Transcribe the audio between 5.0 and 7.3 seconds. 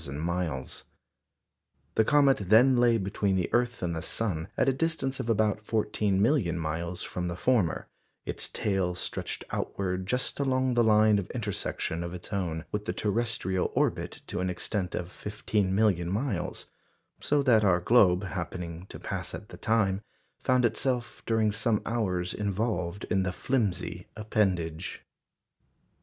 of about fourteen million miles from